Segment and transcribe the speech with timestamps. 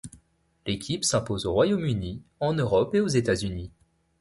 [0.65, 3.69] L'équipe s'impose au Royaume-Uni, en Europe et aux États-Unis.